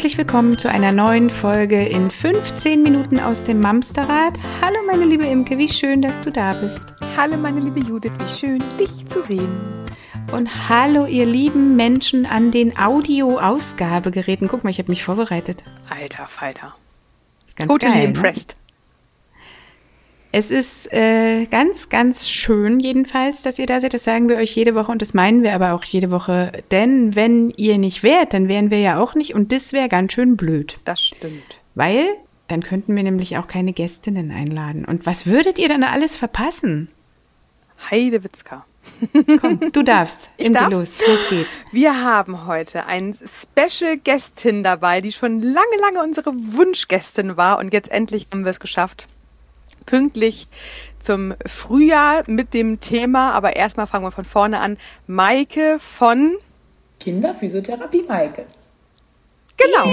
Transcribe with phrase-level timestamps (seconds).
[0.00, 4.38] Herzlich willkommen zu einer neuen Folge in 15 Minuten aus dem Mamsterrad.
[4.62, 6.82] Hallo meine liebe Imke, wie schön, dass du da bist.
[7.18, 9.50] Hallo meine liebe Judith, wie schön, dich zu sehen.
[10.32, 14.48] Und hallo ihr lieben Menschen an den Audio-Ausgabegeräten.
[14.48, 15.64] Guck mal, ich habe mich vorbereitet.
[15.90, 16.74] Alter Falter.
[17.46, 18.12] Ist ganz Totally geil, ne?
[20.32, 23.94] Es ist äh, ganz, ganz schön jedenfalls, dass ihr da seid.
[23.94, 26.52] Das sagen wir euch jede Woche und das meinen wir aber auch jede Woche.
[26.70, 30.12] Denn wenn ihr nicht wärt, dann wären wir ja auch nicht und das wäre ganz
[30.12, 30.78] schön blöd.
[30.84, 31.58] Das stimmt.
[31.74, 32.04] Weil
[32.46, 34.84] dann könnten wir nämlich auch keine Gästinnen einladen.
[34.84, 36.88] Und was würdet ihr dann alles verpassen?
[37.90, 38.64] Heidewitzka.
[39.40, 40.28] Komm, du darfst.
[40.36, 40.70] Ich darf?
[40.70, 41.58] los, los geht's.
[41.72, 47.72] Wir haben heute eine Special Gästin dabei, die schon lange, lange unsere Wunschgästin war und
[47.72, 49.06] jetzt endlich haben wir es geschafft.
[49.86, 50.48] Pünktlich
[50.98, 54.76] zum Frühjahr mit dem Thema, aber erstmal fangen wir von vorne an.
[55.06, 56.36] Maike von
[57.00, 58.46] Kinderphysiotherapie Maike.
[59.56, 59.84] Genau.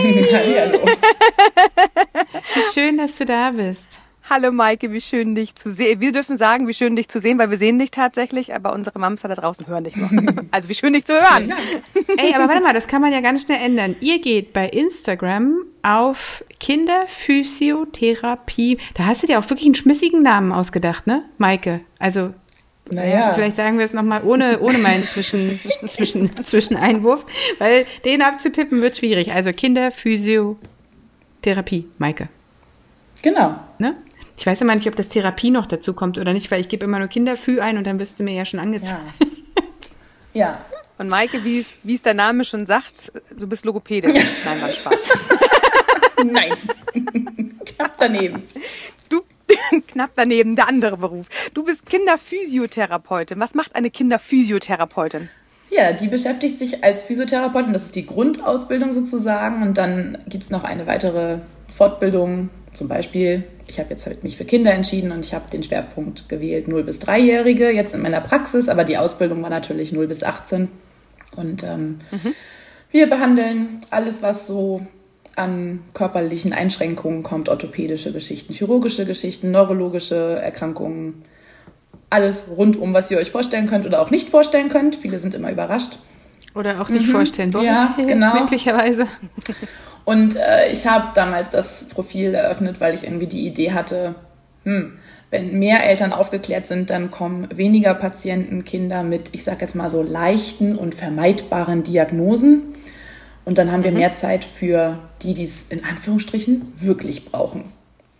[2.53, 3.99] Wie schön, dass du da bist.
[4.29, 6.01] Hallo Maike, wie schön dich zu sehen.
[6.01, 8.99] Wir dürfen sagen, wie schön dich zu sehen, weil wir sehen dich tatsächlich, aber unsere
[8.99, 10.11] Mamster da draußen hören dich noch.
[10.51, 11.53] Also wie schön dich zu hören.
[12.17, 13.95] Ey, aber warte mal, das kann man ja ganz schnell ändern.
[14.01, 18.79] Ihr geht bei Instagram auf Kinderphysiotherapie.
[18.95, 21.79] Da hast du dir auch wirklich einen schmissigen Namen ausgedacht, ne, Maike?
[21.97, 22.33] Also,
[22.91, 27.25] Naja, vielleicht sagen wir es nochmal ohne, ohne meinen Zwischen, Zwischen, Zwischeneinwurf,
[27.59, 29.31] weil den abzutippen wird schwierig.
[29.31, 32.27] Also Kinderphysiotherapie, Maike.
[33.21, 33.55] genau.
[33.79, 33.95] Ne?
[34.37, 36.85] Ich weiß immer nicht, ob das Therapie noch dazu kommt oder nicht, weil ich gebe
[36.85, 39.01] immer nur Kinderfü ein und dann wirst du mir ja schon angezeigt.
[40.33, 40.39] Ja.
[40.39, 40.61] ja.
[40.99, 44.13] Und Maike, wie es, der Name schon sagt, du bist Logopädin.
[44.13, 45.13] Nein, war Spaß.
[46.25, 46.53] Nein.
[47.65, 48.41] Knapp daneben.
[49.07, 49.21] Du,
[49.87, 51.27] knapp daneben, der andere Beruf.
[51.53, 53.39] Du bist Kinderphysiotherapeutin.
[53.39, 55.29] Was macht eine Kinderphysiotherapeutin?
[55.69, 57.73] Ja, die beschäftigt sich als Physiotherapeutin.
[57.73, 59.61] Das ist die Grundausbildung sozusagen.
[59.61, 62.49] Und dann gibt es noch eine weitere Fortbildung.
[62.73, 66.29] Zum Beispiel, ich habe jetzt halt mich für Kinder entschieden und ich habe den Schwerpunkt
[66.29, 68.69] gewählt 0 bis 3-Jährige jetzt in meiner Praxis.
[68.69, 70.69] Aber die Ausbildung war natürlich 0 bis 18.
[71.35, 71.99] Und ähm,
[72.91, 74.85] wir behandeln alles, was so
[75.35, 81.23] an körperlichen Einschränkungen kommt, orthopädische Geschichten, chirurgische Geschichten, neurologische Erkrankungen,
[82.09, 84.95] alles rundum, was ihr euch vorstellen könnt oder auch nicht vorstellen könnt.
[84.95, 85.99] Viele sind immer überrascht.
[86.55, 88.33] Oder auch nicht vorstellen wollt, Ja, genau.
[88.41, 89.07] möglicherweise.
[90.05, 94.15] Und äh, ich habe damals das Profil eröffnet, weil ich irgendwie die Idee hatte,
[94.63, 94.93] hm,
[95.29, 99.89] wenn mehr Eltern aufgeklärt sind, dann kommen weniger Patienten, Kinder mit, ich sage jetzt mal
[99.89, 102.61] so leichten und vermeidbaren Diagnosen.
[103.43, 107.65] Und dann haben wir mehr Zeit für die, die es in Anführungsstrichen wirklich brauchen.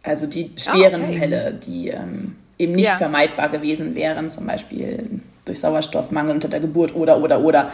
[0.03, 1.17] Also die schweren okay.
[1.19, 2.95] Fälle, die ähm, eben nicht Ja.
[2.97, 7.71] vermeidbar gewesen wären, zum Beispiel durch Sauerstoffmangel unter der Geburt oder, oder, oder.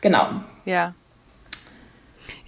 [0.00, 0.28] Genau.
[0.64, 0.94] Ja.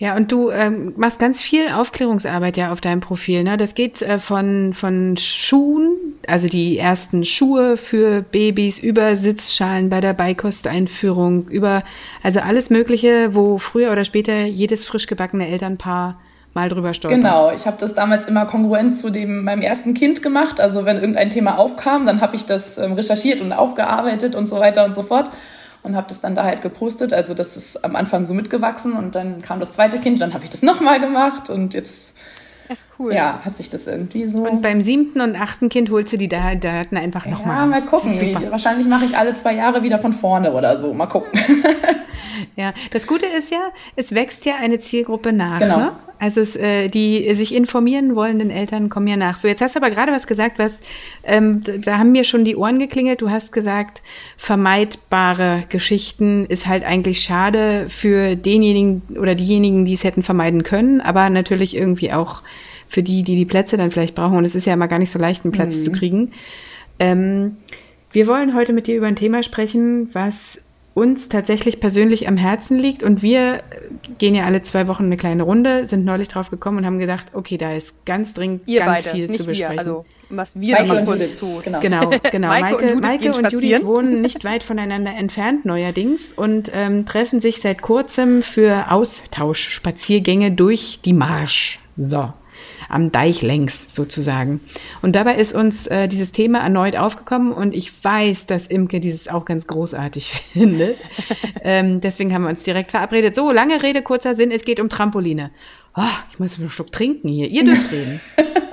[0.01, 3.45] Ja, und du ähm, machst ganz viel Aufklärungsarbeit ja auf deinem Profil.
[3.45, 3.59] Ne?
[3.59, 5.91] Das geht äh, von, von Schuhen,
[6.27, 11.83] also die ersten Schuhe für Babys, über Sitzschalen bei der Beikosteinführung, über
[12.23, 16.19] also alles Mögliche, wo früher oder später jedes frisch gebackene Elternpaar
[16.55, 17.21] mal drüber stolpert.
[17.21, 20.61] Genau, ich habe das damals immer kongruent zu dem meinem ersten Kind gemacht.
[20.61, 24.61] Also wenn irgendein Thema aufkam, dann habe ich das ähm, recherchiert und aufgearbeitet und so
[24.61, 25.31] weiter und so fort
[25.83, 27.13] und habe das dann da halt gepostet.
[27.13, 30.45] Also das ist am Anfang so mitgewachsen und dann kam das zweite Kind, dann habe
[30.45, 32.19] ich das nochmal gemacht und jetzt
[32.69, 33.15] Ach, cool.
[33.15, 34.47] ja hat sich das irgendwie so.
[34.47, 37.83] Und beim siebten und achten Kind holst du die da, Daten einfach nochmal ja, mal
[37.83, 38.21] gucken.
[38.21, 40.93] Wie, wahrscheinlich mache ich alle zwei Jahre wieder von vorne oder so.
[40.93, 41.41] Mal gucken.
[42.57, 45.59] Ja, das Gute ist ja, es wächst ja eine Zielgruppe nach.
[45.59, 45.77] Genau.
[45.77, 45.93] Ne?
[46.21, 49.39] Also es, äh, die sich informieren wollenden Eltern kommen ja nach.
[49.39, 50.81] So, jetzt hast du aber gerade was gesagt, was
[51.25, 53.23] ähm, da haben mir schon die Ohren geklingelt.
[53.23, 54.03] Du hast gesagt,
[54.37, 61.01] vermeidbare Geschichten ist halt eigentlich schade für denjenigen oder diejenigen, die es hätten vermeiden können,
[61.01, 62.43] aber natürlich irgendwie auch
[62.87, 64.37] für die, die die Plätze dann vielleicht brauchen.
[64.37, 66.33] Und es ist ja immer gar nicht so leicht, einen Platz zu kriegen.
[66.99, 67.57] Ähm,
[68.13, 70.61] wir wollen heute mit dir über ein Thema sprechen, was
[70.95, 73.03] uns tatsächlich persönlich am Herzen liegt.
[73.03, 73.63] Und wir
[74.19, 77.27] gehen ja alle zwei Wochen eine kleine Runde, sind neulich drauf gekommen und haben gedacht,
[77.33, 79.73] okay, da ist ganz dringend Ihr ganz beide, viel nicht zu besprechen.
[79.75, 79.79] wir.
[79.79, 81.61] Also, was wir und kurz zu.
[81.65, 81.81] genau.
[81.81, 82.49] Genau, genau.
[82.49, 87.07] Maike Maike, und Judith Maike und Judith wohnen nicht weit voneinander entfernt neuerdings und ähm,
[87.07, 91.81] treffen sich seit kurzem für Austauschspaziergänge durch die Marsch.
[91.97, 92.33] So.
[92.91, 94.61] Am Deich längs sozusagen.
[95.03, 99.29] Und dabei ist uns äh, dieses Thema erneut aufgekommen und ich weiß, dass Imke dieses
[99.29, 100.99] auch ganz großartig findet.
[101.63, 103.35] ähm, deswegen haben wir uns direkt verabredet.
[103.35, 105.51] So, lange Rede, kurzer Sinn, es geht um Trampoline.
[105.97, 106.03] Oh,
[106.33, 107.49] ich muss einen Schluck trinken hier.
[107.49, 108.21] Ihr dürft reden.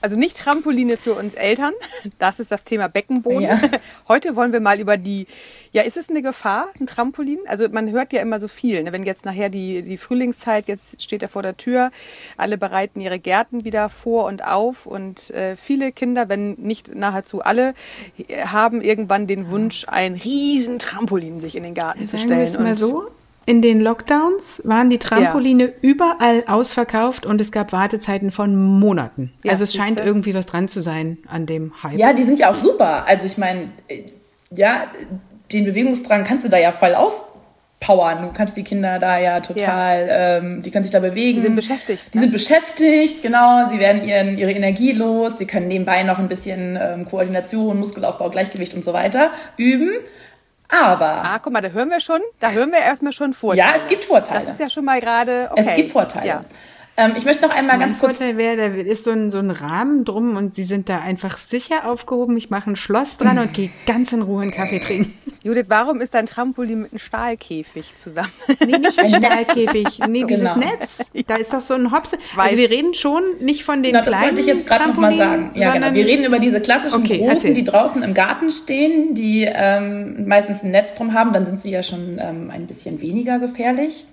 [0.00, 1.72] Also nicht Trampoline für uns Eltern.
[2.18, 3.42] Das ist das Thema Beckenboden.
[3.42, 3.60] Ja.
[4.08, 5.26] Heute wollen wir mal über die,
[5.72, 7.38] ja, ist es eine Gefahr, ein Trampolin?
[7.46, 8.82] Also man hört ja immer so viel.
[8.82, 8.92] Ne?
[8.92, 11.90] Wenn jetzt nachher die, die Frühlingszeit, jetzt steht er vor der Tür,
[12.36, 17.42] alle bereiten ihre Gärten wieder vor und auf und äh, viele Kinder, wenn nicht nahezu
[17.42, 17.74] alle,
[18.44, 22.52] haben irgendwann den Wunsch, ein riesen Trampolin sich in den Garten Sagen zu stellen.
[22.52, 23.08] Wir mal so,
[23.50, 25.70] in den Lockdowns waren die Trampoline ja.
[25.80, 29.32] überall ausverkauft und es gab Wartezeiten von Monaten.
[29.42, 30.04] Ja, also es scheint du?
[30.04, 31.98] irgendwie was dran zu sein an dem Hype.
[31.98, 33.08] Ja, die sind ja auch super.
[33.08, 34.02] Also ich meine, äh,
[34.52, 34.84] ja,
[35.50, 38.22] den Bewegungsdrang kannst du da ja voll auspowern.
[38.22, 40.36] Du kannst die Kinder da ja total, ja.
[40.36, 41.38] Ähm, die können sich da bewegen.
[41.38, 42.06] Die sind beschäftigt.
[42.14, 42.22] Die ne?
[42.22, 43.68] sind beschäftigt, genau.
[43.68, 45.38] Sie werden ihren, ihre Energie los.
[45.38, 49.90] Sie können nebenbei noch ein bisschen ähm, Koordination, Muskelaufbau, Gleichgewicht und so weiter üben.
[50.70, 51.22] Aber.
[51.24, 53.72] Ah, guck mal, da hören wir schon, da hören wir erstmal schon Vorteile.
[53.72, 54.40] Ja, es gibt Vorteile.
[54.40, 55.48] Das ist ja schon mal gerade.
[55.50, 55.64] Okay.
[55.66, 56.26] Es gibt Vorteile.
[56.26, 56.44] Ja.
[57.00, 58.18] Ähm, ich möchte noch einmal mein ganz kurz.
[58.18, 61.38] Vorteil wäre, da ist so ein, so ein Rahmen drum und Sie sind da einfach
[61.38, 62.36] sicher aufgehoben.
[62.36, 65.14] Ich mache ein Schloss dran und gehe ganz in Ruhe einen Kaffee trinken.
[65.42, 68.32] Judith, warum ist dein Trampolin mit einem Stahlkäfig zusammen?
[68.66, 70.00] Nee, nicht ein Stahlkäfig.
[70.08, 70.56] Nee, so, dieses genau.
[70.56, 70.98] Netz.
[71.26, 72.10] Da ist doch so ein Hops.
[72.36, 74.96] Also wir reden schon nicht von den genau, kleinen das wollte ich jetzt gerade noch
[74.96, 75.52] mal sagen.
[75.54, 75.94] Ja, genau.
[75.94, 77.54] Wir reden über diese klassischen okay, großen, erzähl.
[77.54, 81.32] die draußen im Garten stehen, die ähm, meistens ein Netz drum haben.
[81.32, 84.04] Dann sind sie ja schon ähm, ein bisschen weniger gefährlich.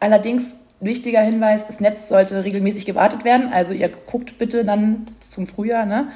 [0.00, 3.52] Allerdings wichtiger Hinweis, das Netz sollte regelmäßig gewartet werden.
[3.52, 6.08] Also ihr guckt bitte dann zum Frühjahr, ne?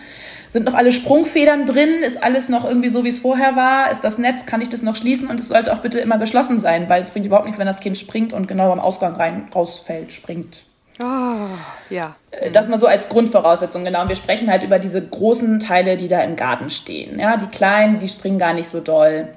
[0.48, 2.02] Sind noch alle Sprungfedern drin?
[2.02, 3.90] Ist alles noch irgendwie so, wie es vorher war?
[3.90, 4.44] Ist das Netz?
[4.44, 5.28] Kann ich das noch schließen?
[5.28, 7.80] Und es sollte auch bitte immer geschlossen sein, weil es bringt überhaupt nichts, wenn das
[7.80, 10.64] Kind springt und genau am Ausgang rein rausfällt, springt.
[11.02, 11.48] Oh,
[11.88, 12.16] ja.
[12.30, 14.02] Äh, das mal so als Grundvoraussetzung, genau.
[14.02, 17.18] Und wir sprechen halt über diese großen Teile, die da im Garten stehen.
[17.18, 19.28] Ja, die kleinen, die springen gar nicht so doll.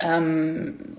[0.00, 0.96] Ähm,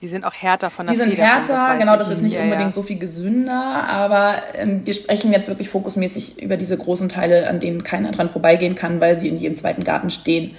[0.00, 2.42] die sind auch härter von der Die sind Feder härter, genau, das ist nicht ja,
[2.42, 2.74] unbedingt ja.
[2.74, 7.58] so viel gesünder, aber ähm, wir sprechen jetzt wirklich fokusmäßig über diese großen Teile, an
[7.58, 10.54] denen keiner dran vorbeigehen kann, weil sie in jedem zweiten Garten stehen.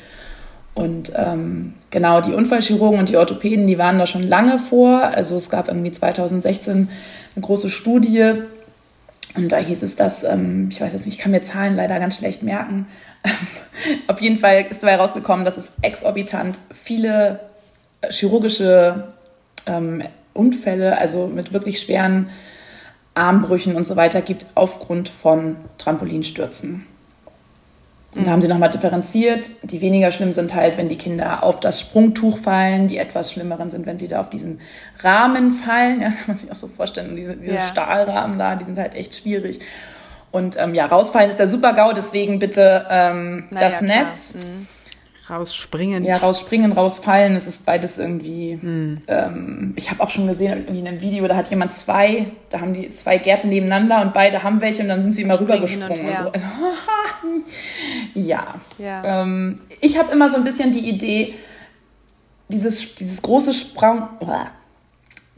[0.76, 5.02] Und ähm, genau, die Unfallchirurgen und die Orthopäden, die waren da schon lange vor.
[5.02, 6.90] Also es gab irgendwie 2016
[7.36, 8.34] eine große Studie
[9.36, 12.00] und da hieß es, dass, ähm, ich weiß jetzt nicht, ich kann mir Zahlen leider
[12.00, 12.88] ganz schlecht merken.
[14.08, 17.40] Auf jeden Fall ist dabei rausgekommen, dass es exorbitant viele
[18.10, 19.10] chirurgische
[19.70, 22.30] ähm, Unfälle, also mit wirklich schweren
[23.14, 26.86] Armbrüchen und so weiter gibt aufgrund von Trampolinstürzen.
[28.16, 29.72] Und da haben sie nochmal differenziert.
[29.72, 32.88] Die weniger schlimm sind halt, wenn die Kinder auf das Sprungtuch fallen.
[32.88, 34.62] Die etwas schlimmeren sind, wenn sie da auf diesen
[35.02, 36.02] Rahmen fallen.
[36.02, 37.16] Ja, kann man sich auch so vorstellen.
[37.16, 37.68] diese, diese ja.
[37.68, 39.60] Stahlrahmen da, die sind halt echt schwierig.
[40.32, 44.34] Und ähm, ja, rausfallen ist der Super-GAU, deswegen bitte ähm, naja, das Netz.
[44.34, 44.68] Mhm.
[45.30, 46.04] Rausspringen.
[46.04, 48.58] Ja, rausspringen, rausfallen, es ist beides irgendwie.
[48.60, 49.02] Hm.
[49.08, 52.62] Ähm, ich habe auch schon gesehen, irgendwie in einem Video, da hat jemand zwei, da
[52.62, 56.16] haben die zwei Gärten nebeneinander und beide haben welche und dann sind sie immer rübergesprungen
[56.16, 56.36] und, und,
[58.14, 58.20] so.
[58.20, 58.56] ja.
[58.78, 59.22] ja.
[59.22, 61.36] Ähm, ich habe immer so ein bisschen die Idee,
[62.48, 64.08] dieses, dieses große Sprung,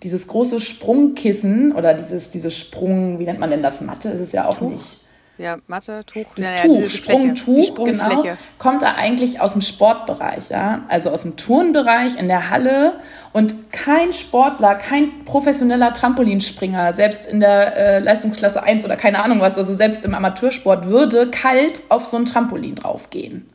[0.03, 3.81] dieses große Sprungkissen oder dieses, dieses Sprung, wie nennt man denn das?
[3.81, 4.71] Matte ist es ja auch Tuch.
[4.71, 5.00] nicht
[5.41, 6.25] ja, Matte, Tuch.
[6.35, 8.23] Das ja, Tuch, ja, Sprungtuch, genau,
[8.57, 12.99] kommt da eigentlich aus dem Sportbereich, ja, also aus dem Turnbereich in der Halle
[13.33, 19.41] und kein Sportler, kein professioneller Trampolinspringer, selbst in der äh, Leistungsklasse 1 oder keine Ahnung
[19.41, 23.49] was, also selbst im Amateursport würde kalt auf so ein Trampolin draufgehen.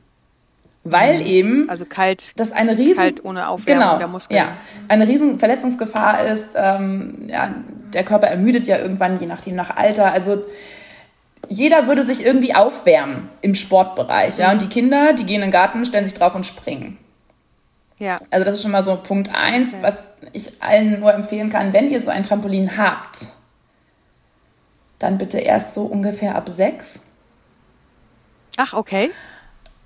[0.88, 1.26] Weil mhm.
[1.26, 4.38] eben also kalt, das eine riesen kalt ohne Aufwärmung genau, der Muskeln.
[4.38, 4.56] Ja,
[4.88, 6.44] eine riesen Verletzungsgefahr ist.
[6.54, 7.54] Ähm, ja,
[7.92, 10.12] der Körper ermüdet ja irgendwann, je nachdem nach Alter.
[10.12, 10.44] Also
[11.48, 14.52] jeder würde sich irgendwie aufwärmen im Sportbereich, ja.
[14.52, 16.98] Und die Kinder, die gehen in den Garten, stellen sich drauf und springen.
[17.98, 18.18] Ja.
[18.30, 19.82] Also das ist schon mal so Punkt eins, okay.
[19.82, 23.28] was ich allen nur empfehlen kann, wenn ihr so ein Trampolin habt,
[24.98, 27.02] dann bitte erst so ungefähr ab sechs.
[28.56, 29.10] Ach, okay.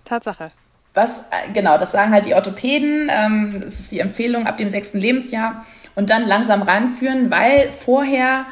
[0.05, 0.50] Tatsache.
[0.95, 3.09] Was, äh, genau, das sagen halt die Orthopäden.
[3.11, 5.64] Ähm, das ist die Empfehlung ab dem sechsten Lebensjahr.
[5.95, 8.47] Und dann langsam ranführen, weil vorher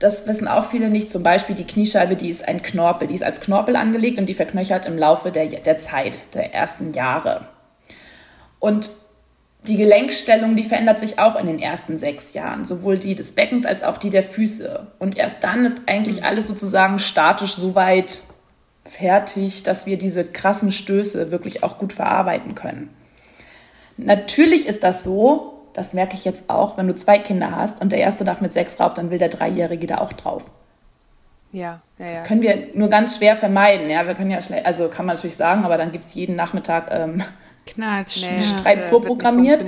[0.00, 1.12] das wissen auch viele nicht.
[1.12, 3.06] Zum Beispiel die Kniescheibe, die ist ein Knorpel.
[3.06, 6.92] Die ist als Knorpel angelegt und die verknöchert im Laufe der, der Zeit, der ersten
[6.94, 7.46] Jahre.
[8.58, 8.90] Und
[9.66, 13.66] die Gelenkstellung, die verändert sich auch in den ersten sechs Jahren, sowohl die des Beckens
[13.66, 14.86] als auch die der Füße.
[14.98, 18.20] Und erst dann ist eigentlich alles sozusagen statisch so weit
[18.86, 22.88] fertig, dass wir diese krassen Stöße wirklich auch gut verarbeiten können.
[23.98, 27.92] Natürlich ist das so, das merke ich jetzt auch, wenn du zwei Kinder hast und
[27.92, 30.50] der erste darf mit sechs drauf, dann will der Dreijährige da auch drauf.
[31.52, 32.12] Ja, ja, ja.
[32.12, 33.90] Das können wir nur ganz schwer vermeiden.
[33.90, 36.36] Ja, wir können ja schnell, also kann man natürlich sagen, aber dann gibt es jeden
[36.36, 37.22] Nachmittag ähm,
[37.66, 39.64] Knatsch, nee, Streit äh, vorprogrammiert.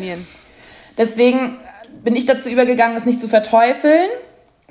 [0.96, 1.58] Deswegen
[2.04, 4.10] bin ich dazu übergegangen, es nicht zu verteufeln.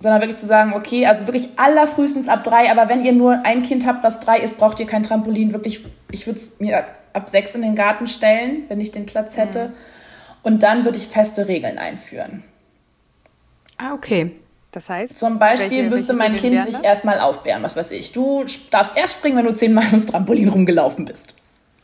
[0.02, 3.62] sondern wirklich zu sagen, okay, also wirklich allerfrühestens ab drei, aber wenn ihr nur ein
[3.62, 5.54] Kind habt, was drei ist, braucht ihr kein Trampolin.
[5.54, 9.38] Wirklich, ich würde es mir ab sechs in den Garten stellen, wenn ich den Platz
[9.38, 9.66] hätte.
[9.66, 9.74] Mhm.
[10.44, 12.44] Und dann würde ich feste Regeln einführen.
[13.78, 14.32] Ah, okay.
[14.72, 15.18] Das heißt?
[15.20, 18.14] Zum Beispiel welche, müsste mein Kind sich erstmal aufwärmen, was weiß ich.
[18.14, 21.36] Du darfst erst springen, wenn du zehnmal ums Trampolin rumgelaufen bist.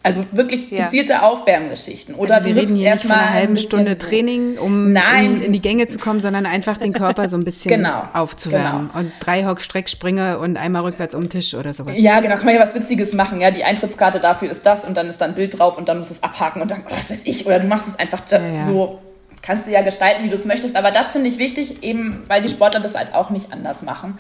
[0.07, 1.21] Also wirklich gezielte ja.
[1.23, 2.15] Aufwärmgeschichten.
[2.15, 4.07] Oder also wir du reden hier nicht von einer halben Stunde so.
[4.07, 7.69] Training, um in, in, die Gänge zu kommen, sondern einfach den Körper so ein bisschen
[7.69, 8.03] genau.
[8.13, 8.87] aufzuwärmen.
[8.87, 8.99] Genau.
[8.99, 11.93] Und drei Hock Strecksprünge und einmal rückwärts um den Tisch oder sowas.
[11.97, 13.41] Ja, genau, kann man ja was Witziges machen.
[13.41, 15.97] Ja, die Eintrittskarte dafür ist das und dann ist da ein Bild drauf und dann
[15.97, 18.21] musst du es abhaken und dann, oder was weiß ich, oder du machst es einfach
[18.29, 18.63] ja, ja.
[18.63, 18.99] so
[19.41, 20.75] kannst du ja gestalten, wie du es möchtest.
[20.75, 24.19] Aber das finde ich wichtig, eben weil die Sportler das halt auch nicht anders machen.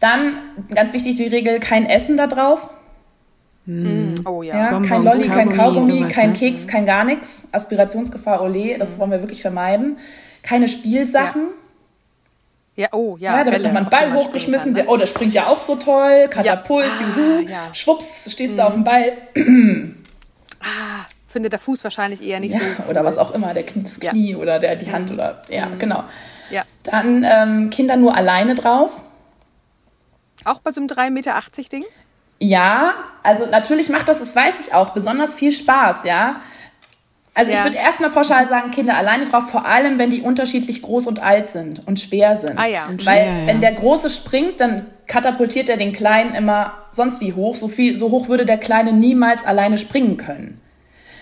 [0.00, 0.38] Dann
[0.74, 2.68] ganz wichtig die Regel, kein Essen da drauf.
[3.66, 4.14] Mm.
[4.24, 4.56] Oh ja.
[4.56, 6.36] ja kein Lolli, kein Kaugummi, sowas, kein ne?
[6.36, 7.46] Keks, kein gar nichts.
[7.52, 9.98] Aspirationsgefahr, ole, das wollen wir wirklich vermeiden.
[10.42, 11.42] Keine Spielsachen.
[11.42, 11.60] Ja.
[12.76, 13.36] Ja, oh, ja.
[13.36, 14.68] ja da wird nochmal ein Ball hochgeschmissen.
[14.68, 14.82] Kann, ne?
[14.84, 16.28] der, oh, das springt ja auch so toll.
[16.30, 17.06] Katapult, ja.
[17.06, 17.46] juhu.
[17.46, 17.74] Ah, ja.
[17.74, 18.58] Schwupps, stehst mhm.
[18.58, 19.12] du auf dem Ball.
[20.60, 22.82] ah, findet der Fuß wahrscheinlich eher nicht ja, so.
[22.82, 22.90] Cool.
[22.90, 25.16] Oder was auch immer, der Knie, das Knie oder der, die Hand mhm.
[25.16, 25.78] oder, ja, mhm.
[25.78, 26.04] genau.
[26.50, 26.62] Ja.
[26.84, 29.02] Dann ähm, Kinder nur alleine drauf.
[30.44, 31.40] Auch bei so einem 3,80 Meter
[31.70, 31.84] Ding?
[32.40, 36.40] Ja, also natürlich macht das, das weiß ich auch, besonders viel Spaß, ja.
[37.34, 37.58] Also ja.
[37.58, 41.22] ich würde erstmal pauschal sagen, Kinder alleine drauf, vor allem wenn die unterschiedlich groß und
[41.22, 42.58] alt sind und schwer sind.
[42.58, 42.86] Ah ja.
[42.86, 47.32] Und Weil schwer, wenn der Große springt, dann katapultiert er den Kleinen immer sonst wie
[47.34, 47.56] hoch.
[47.56, 50.60] So viel, so hoch würde der Kleine niemals alleine springen können.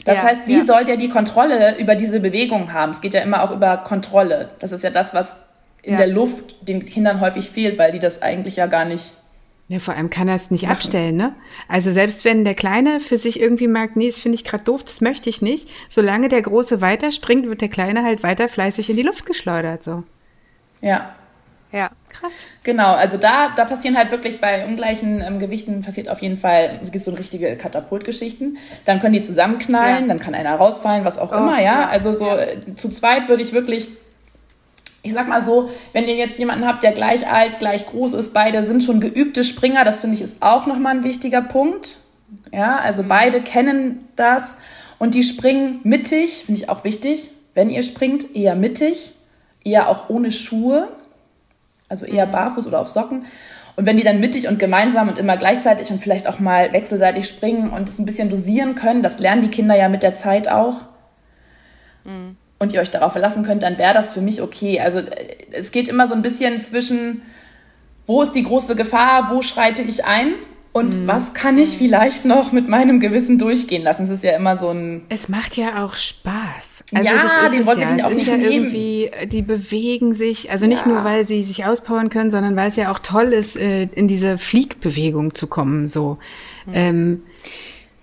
[0.04, 0.64] Das ja, heißt, wie ja.
[0.64, 2.90] soll der die Kontrolle über diese Bewegung haben?
[2.90, 4.48] Es geht ja immer auch über Kontrolle.
[4.60, 5.36] Das ist ja das, was
[5.82, 9.12] in der Luft den Kindern häufig fehlt, weil die das eigentlich ja gar nicht
[9.68, 10.72] ja, vor allem kann er es nicht machen.
[10.72, 11.34] abstellen, ne?
[11.68, 14.82] Also selbst wenn der Kleine für sich irgendwie merkt, nee, das finde ich gerade doof,
[14.82, 18.96] das möchte ich nicht, solange der Große weiterspringt, wird der Kleine halt weiter fleißig in
[18.96, 20.04] die Luft geschleudert, so.
[20.80, 21.14] Ja.
[21.70, 21.90] Ja.
[22.08, 22.44] Krass.
[22.62, 26.80] Genau, also da, da passieren halt wirklich bei ungleichen ähm, Gewichten passiert auf jeden Fall,
[26.82, 28.56] es gibt so richtige Katapultgeschichten.
[28.86, 30.08] Dann können die zusammenknallen, ja.
[30.08, 31.82] dann kann einer rausfallen, was auch oh, immer, ja.
[31.82, 31.88] ja.
[31.88, 32.38] Also so ja.
[32.38, 33.88] Äh, zu zweit würde ich wirklich
[35.02, 38.34] ich sag mal so, wenn ihr jetzt jemanden habt, der gleich alt, gleich groß ist,
[38.34, 41.98] beide sind schon geübte Springer, das finde ich ist auch nochmal ein wichtiger Punkt.
[42.52, 44.56] Ja, also beide kennen das
[44.98, 47.30] und die springen mittig, finde ich auch wichtig.
[47.54, 49.14] Wenn ihr springt, eher mittig,
[49.64, 50.88] eher auch ohne Schuhe,
[51.88, 52.32] also eher mhm.
[52.32, 53.24] barfuß oder auf Socken.
[53.76, 57.26] Und wenn die dann mittig und gemeinsam und immer gleichzeitig und vielleicht auch mal wechselseitig
[57.26, 60.48] springen und es ein bisschen dosieren können, das lernen die Kinder ja mit der Zeit
[60.48, 60.82] auch.
[62.04, 64.80] Mhm und ihr euch darauf verlassen könnt, dann wäre das für mich okay.
[64.80, 67.22] Also äh, es geht immer so ein bisschen zwischen,
[68.06, 70.34] wo ist die große Gefahr, wo schreite ich ein
[70.72, 71.06] und mhm.
[71.06, 74.04] was kann ich vielleicht noch mit meinem Gewissen durchgehen lassen.
[74.04, 75.02] Es ist ja immer so ein...
[75.08, 76.84] Es macht ja auch Spaß.
[76.94, 78.06] Also ja, den wollen wir ja.
[78.06, 80.92] auch nicht ja irgendwie, Die bewegen sich, also nicht ja.
[80.92, 84.08] nur, weil sie sich auspowern können, sondern weil es ja auch toll ist, äh, in
[84.08, 85.86] diese Fliegbewegung zu kommen.
[85.86, 86.18] So.
[86.66, 86.72] Mhm.
[86.74, 87.22] Ähm,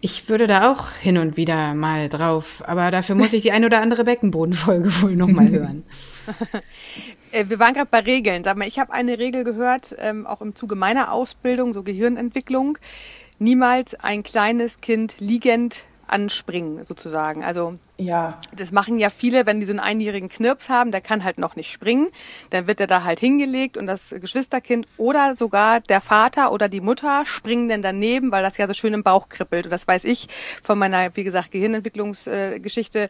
[0.06, 3.66] ich würde da auch hin und wieder mal drauf, aber dafür muss ich die ein
[3.66, 5.84] oder andere Beckenbodenfolge wohl nochmal hören.
[7.32, 8.44] Äh, wir waren gerade bei Regeln.
[8.44, 12.78] Sag mal, ich habe eine Regel gehört, ähm, auch im Zuge meiner Ausbildung, so Gehirnentwicklung.
[13.40, 17.44] Niemals ein kleines Kind liegend anspringen, sozusagen.
[17.44, 18.40] Also ja.
[18.56, 21.56] Das machen ja viele, wenn die so einen einjährigen Knirps haben, der kann halt noch
[21.56, 22.08] nicht springen,
[22.50, 26.82] dann wird er da halt hingelegt und das Geschwisterkind oder sogar der Vater oder die
[26.82, 29.66] Mutter springen dann daneben, weil das ja so schön im Bauch kribbelt.
[29.66, 30.28] Und das weiß ich
[30.62, 33.10] von meiner, wie gesagt, Gehirnentwicklungsgeschichte.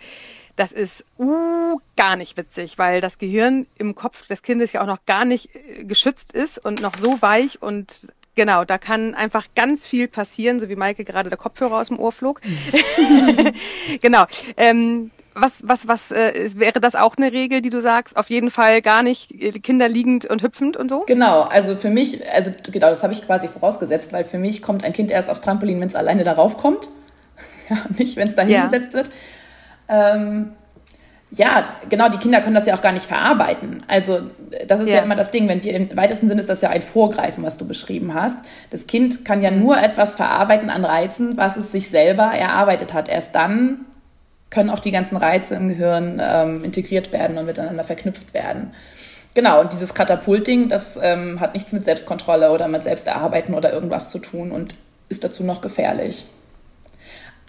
[0.55, 4.87] Das ist uh, gar nicht witzig, weil das Gehirn im Kopf des Kindes ja auch
[4.87, 9.47] noch gar nicht äh, geschützt ist und noch so weich und Genau, da kann einfach
[9.55, 12.41] ganz viel passieren, so wie Maike gerade der Kopfhörer aus dem Ohr flog.
[14.01, 14.25] genau.
[14.57, 18.15] Ähm, was, was, was äh, wäre das auch eine Regel, die du sagst?
[18.15, 21.01] Auf jeden Fall gar nicht äh, Kinder liegend und hüpfend und so?
[21.07, 24.83] Genau, also für mich, also genau, das habe ich quasi vorausgesetzt, weil für mich kommt
[24.83, 26.87] ein Kind erst aufs Trampolin, wenn es alleine darauf kommt.
[27.69, 28.99] ja, nicht, wenn es da hingesetzt ja.
[28.99, 29.09] wird.
[29.87, 30.53] Ähm,
[31.31, 33.83] ja, genau, die Kinder können das ja auch gar nicht verarbeiten.
[33.87, 34.21] Also
[34.67, 34.95] das ist ja.
[34.95, 35.01] ja.
[35.01, 37.67] immer das Ding, wenn wir im weitesten Sinne ist das ja ein Vorgreifen, was du
[37.67, 38.37] beschrieben hast.
[38.69, 39.59] Das Kind kann ja mhm.
[39.59, 43.09] nur etwas verarbeiten an Reizen, was es sich selber erarbeitet hat.
[43.09, 43.81] Erst dann
[44.49, 48.71] können auch die ganzen Reize im Gehirn ähm, integriert werden und miteinander verknüpft werden.
[49.33, 54.09] Genau, und dieses Katapulting, das ähm, hat nichts mit Selbstkontrolle oder mit Selbsterarbeiten oder irgendwas
[54.09, 54.75] zu tun und
[55.09, 56.25] ist dazu noch gefährlich.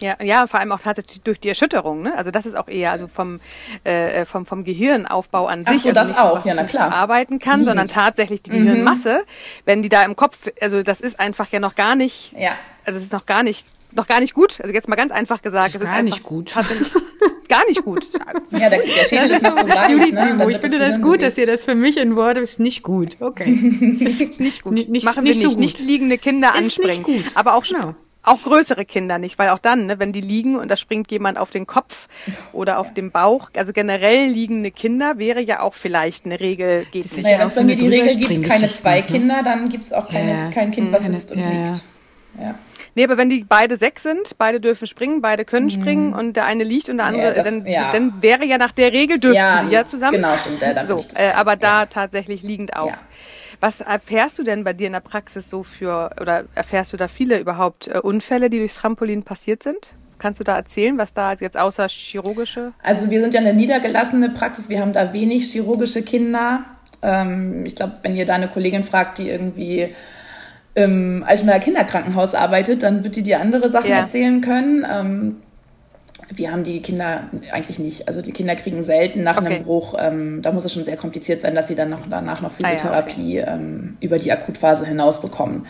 [0.01, 2.03] Ja, ja, vor allem auch tatsächlich durch die Erschütterung.
[2.03, 2.13] Ne?
[2.17, 3.41] Also das ist auch eher also vom,
[3.85, 5.69] äh, vom, vom Gehirnaufbau an sich.
[5.69, 6.93] Ach so, also das nicht, auch, ja, na klar.
[6.93, 7.67] Arbeiten kann, Liegend.
[7.67, 8.65] sondern tatsächlich die mhm.
[8.67, 9.25] Gehirnmasse,
[9.65, 12.53] wenn die da im Kopf, also das ist einfach ja noch gar nicht, ja.
[12.85, 14.61] also es ist noch gar nicht noch gar nicht gut.
[14.61, 16.51] Also jetzt mal ganz einfach gesagt, das ist, gar nicht gut.
[16.51, 16.93] Tatsächlich
[17.49, 18.05] gar nicht gut.
[18.51, 19.91] Ja, der, der Schädel ist noch so leicht.
[19.91, 20.47] Judith, ne?
[20.51, 23.17] ich finde das gut, dass ihr das für mich in Worte ist nicht gut.
[23.21, 23.51] Okay.
[24.01, 24.75] ist nicht gut.
[24.75, 25.79] Nicht- Machen nicht wir so nicht.
[25.79, 25.79] gut.
[25.79, 27.03] Nicht liegende Kinder Ist nicht anspringen.
[27.05, 27.25] gut.
[27.35, 27.95] Aber auch Genau.
[28.27, 31.39] Auch größere Kinder nicht, weil auch dann, ne, wenn die liegen und da springt jemand
[31.39, 32.09] auf den Kopf
[32.53, 37.05] oder auf den Bauch, also generell liegende Kinder wäre ja auch vielleicht eine Regel, geht
[37.13, 37.23] nicht.
[37.23, 39.07] Naja, ja wenn es bei mir die Regel gibt, keine zwei ne?
[39.07, 40.51] Kinder, dann gibt es auch keine, Ja, ja.
[40.51, 41.65] kein Kind, was sitzt und ja, ja.
[41.71, 41.83] liegt.
[42.41, 42.55] Ja.
[42.95, 46.47] Nee, aber wenn die beide sechs sind, beide dürfen springen, beide können springen und der
[46.47, 47.37] eine liegt und der andere, Mhm.
[47.37, 47.93] Ja, das- dann, ja.
[47.93, 50.17] dann wäre ja nach der Regel dürften sie ja zusammen.
[50.17, 50.61] Genau, stimmt.
[50.63, 51.87] Ja, dann So, äh, aber da ja.
[51.87, 52.93] tatsächlich liegend auch.
[53.61, 57.09] Was erfährst du denn bei dir in der Praxis so für, oder erfährst du da
[57.09, 59.93] viele überhaupt äh, Unfälle, die durchs Trampolin passiert sind?
[60.19, 62.73] Kannst du da erzählen, was da jetzt außer chirurgische?
[62.83, 66.65] Also wir sind ja eine niedergelassene Praxis, wir haben da wenig chirurgische Kinder.
[67.03, 69.95] Ähm, ich glaube, wenn ihr da eine Kollegin fragt, die irgendwie
[70.75, 74.01] im Altenaer Kinderkrankenhaus arbeitet, dann wird die dir andere Sachen Ja.
[74.01, 74.85] erzählen können.
[76.31, 78.09] Ähm, wir haben die Kinder eigentlich nicht.
[78.09, 79.47] Also die Kinder kriegen selten nach Okay.
[79.47, 79.95] einem Bruch.
[79.99, 82.55] Ähm, da muss es schon sehr kompliziert sein, dass sie dann noch, danach noch Ah
[82.63, 85.67] ja, Physiotherapie ähm, über die Akutphase hinaus bekommen.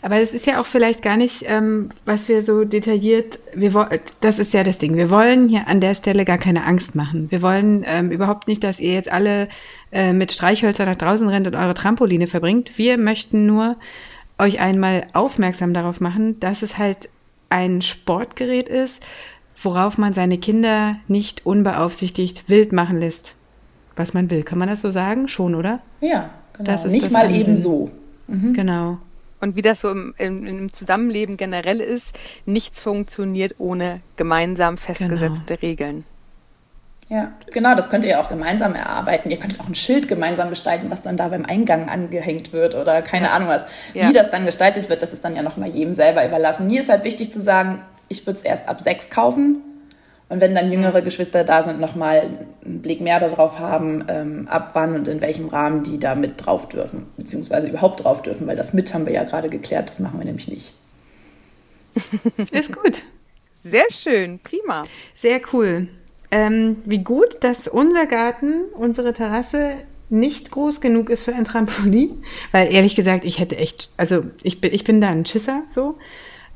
[0.00, 3.90] Aber es ist ja auch vielleicht gar nicht, ähm, was wir so detailliert, wir
[4.22, 4.96] das ist ja das Ding.
[4.96, 7.30] Wir wollen hier an der Stelle gar keine Angst machen.
[7.30, 9.48] Wir wollen ähm, überhaupt nicht, dass ihr jetzt alle
[9.92, 12.78] äh, mit Streichhölzer nach draußen rennt und eure Trampoline verbringt.
[12.78, 13.76] Wir möchten nur
[14.38, 17.10] euch einmal aufmerksam darauf machen, dass es halt
[17.50, 19.02] ein Sportgerät ist,
[19.62, 23.34] worauf man seine Kinder nicht unbeaufsichtigt wild machen lässt.
[23.96, 24.44] Was man will.
[24.44, 25.26] Kann man das so sagen?
[25.28, 25.80] Schon, oder?
[26.00, 26.70] Ja, genau.
[26.70, 27.42] Das ist nicht das mal Ansinnen.
[27.42, 27.90] eben so.
[28.28, 28.98] Genau.
[29.40, 35.62] Und wie das so im, im, im Zusammenleben generell ist, nichts funktioniert ohne gemeinsam festgesetzte
[35.62, 36.04] Regeln.
[37.10, 39.30] Ja, genau, das könnt ihr ja auch gemeinsam erarbeiten.
[39.30, 43.00] Ihr könnt auch ein Schild gemeinsam gestalten, was dann da beim Eingang angehängt wird oder
[43.00, 43.64] keine Ahnung was.
[43.94, 44.08] Ja.
[44.08, 46.66] Wie das dann gestaltet wird, das ist dann ja nochmal jedem selber überlassen.
[46.66, 49.62] Mir ist halt wichtig zu sagen, ich würde es erst ab sechs kaufen.
[50.28, 52.28] Und wenn dann jüngere Geschwister da sind, nochmal
[52.62, 56.44] einen Blick mehr darauf haben, ähm, ab wann und in welchem Rahmen die da mit
[56.44, 60.00] drauf dürfen, beziehungsweise überhaupt drauf dürfen, weil das mit haben wir ja gerade geklärt, das
[60.00, 60.74] machen wir nämlich nicht.
[62.50, 63.04] Ist gut.
[63.62, 64.82] Sehr schön, prima.
[65.14, 65.88] Sehr cool.
[66.30, 69.76] Ähm, wie gut, dass unser Garten, unsere Terrasse
[70.10, 72.22] nicht groß genug ist für ein Trampolin.
[72.52, 75.98] Weil ehrlich gesagt, ich hätte echt, also ich bin, ich bin da ein Schisser so.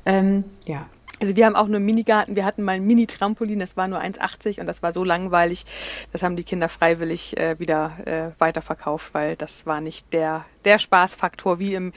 [0.05, 0.87] Ähm, ja.
[1.21, 2.35] Also wir haben auch nur einen Minigarten.
[2.35, 5.65] Wir hatten mal ein Mini-Trampolin, das war nur 1,80 und das war so langweilig.
[6.13, 10.81] Das haben die Kinder freiwillig äh, wieder äh, weiterverkauft, weil das war nicht der, der
[10.81, 11.93] Spaßfaktor wie im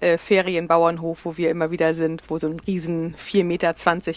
[0.00, 3.74] äh, Ferienbauernhof, wo wir immer wieder sind, wo so ein riesen 4,20 Meter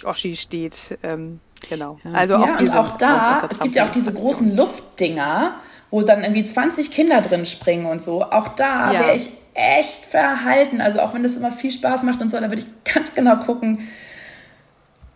[0.09, 0.99] Oschi steht.
[1.03, 1.97] Ähm, genau.
[2.13, 5.55] Also auch ja, und auch da, es gibt ja auch diese großen Luftdinger,
[5.91, 8.23] wo dann irgendwie 20 Kinder drin springen und so.
[8.23, 8.99] Auch da Ja.
[8.99, 10.79] wäre ich echt verhalten.
[10.81, 13.37] Also auch wenn das immer viel Spaß macht und so, da würde ich ganz genau
[13.37, 13.89] gucken,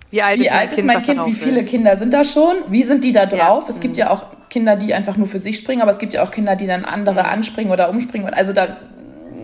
[0.09, 1.65] Wie alt wie ist mein alt ist Kind, mein was Kind, wie viele will?
[1.65, 3.63] Kinder sind da schon, wie sind die da drauf.
[3.63, 3.69] Ja.
[3.69, 6.23] Es gibt ja auch Kinder, die einfach nur für sich springen, aber es gibt ja
[6.23, 8.27] auch Kinder, die dann andere anspringen oder umspringen.
[8.27, 8.77] Und Also da,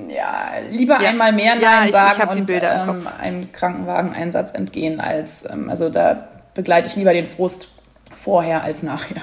[0.10, 1.10] ja, lieber Ja.
[1.10, 5.70] einmal mehr Ja, Nein ich- ich sagen die und ähm, einem Krankenwageneinsatz entgehen, als, ähm,
[5.70, 7.70] also da begleite ich lieber den Frust
[8.16, 9.22] vorher als nachher.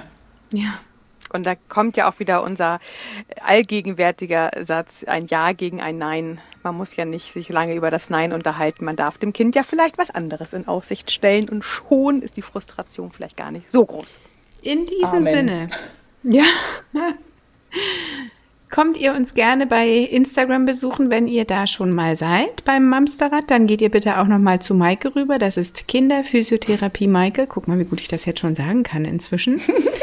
[0.51, 0.79] Ja.
[1.33, 2.79] Und da kommt ja auch wieder unser
[3.45, 6.41] allgegenwärtiger Satz, ein Ja gegen ein Nein.
[6.62, 8.85] Man muss ja nicht sich lange über das Nein unterhalten.
[8.85, 12.43] Man darf dem Kind ja vielleicht was anderes in Aussicht stellen und schon ist die
[12.43, 14.19] Frustration vielleicht gar nicht so groß.
[14.62, 15.35] In diesem Amen.
[15.35, 15.69] Sinne.
[16.29, 16.43] Ja.
[18.77, 23.51] Kommt ihr uns gerne bei Instagram besuchen, wenn ihr da schon mal seid beim Mamsterrad.
[23.51, 25.39] Dann geht ihr bitte auch noch mal zu Maike rüber.
[25.39, 27.47] Das ist Kinderphysiotherapie Maike.
[27.47, 29.62] Guck mal, wie gut ich das jetzt schon sagen kann inzwischen.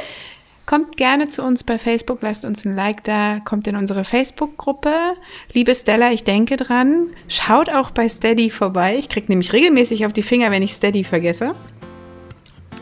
[0.65, 4.91] Kommt gerne zu uns bei Facebook, lasst uns ein Like da, kommt in unsere Facebook-Gruppe.
[5.51, 7.09] Liebe Stella, ich denke dran.
[7.27, 8.95] Schaut auch bei Steady vorbei.
[8.97, 11.53] Ich kriege nämlich regelmäßig auf die Finger, wenn ich Steady vergesse.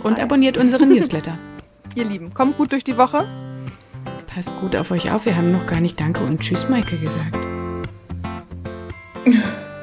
[0.03, 1.37] Und abonniert unsere Newsletter.
[1.95, 3.27] Ihr Lieben, kommt gut durch die Woche.
[4.33, 5.25] Passt gut auf euch auf.
[5.25, 7.37] Wir haben noch gar nicht Danke und Tschüss, Maike, gesagt.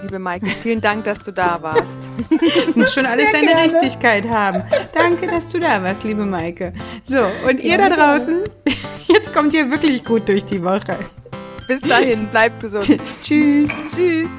[0.03, 2.09] Liebe Maike, vielen Dank, dass du da warst.
[2.75, 3.65] Muss schon alles Sehr seine gerne.
[3.65, 4.63] Richtigkeit haben.
[4.95, 6.73] Danke, dass du da warst, liebe Maike.
[7.05, 7.97] So, und ihr da Gerne.
[7.97, 8.37] draußen,
[9.09, 10.97] jetzt kommt ihr wirklich gut durch die Woche.
[11.67, 12.87] Bis dahin, bleibt gesund.
[13.23, 13.69] Tschüss.
[13.95, 14.31] Tschüss.